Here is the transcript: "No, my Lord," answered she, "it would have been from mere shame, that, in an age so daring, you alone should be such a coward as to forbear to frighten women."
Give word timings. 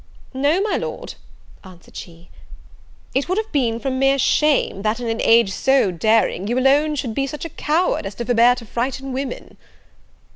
"No, 0.33 0.59
my 0.61 0.77
Lord," 0.77 1.13
answered 1.63 1.95
she, 1.95 2.31
"it 3.13 3.29
would 3.29 3.37
have 3.37 3.51
been 3.51 3.79
from 3.79 3.99
mere 3.99 4.17
shame, 4.17 4.81
that, 4.81 4.99
in 4.99 5.07
an 5.07 5.21
age 5.21 5.51
so 5.51 5.91
daring, 5.91 6.47
you 6.47 6.57
alone 6.57 6.95
should 6.95 7.13
be 7.13 7.27
such 7.27 7.45
a 7.45 7.49
coward 7.49 8.07
as 8.07 8.15
to 8.15 8.25
forbear 8.25 8.55
to 8.55 8.65
frighten 8.65 9.13
women." 9.13 9.57